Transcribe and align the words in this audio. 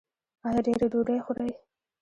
ایا 0.47 0.59
ډیرې 0.65 0.87
ډوډۍ 0.91 1.19
خورئ؟ 1.25 1.51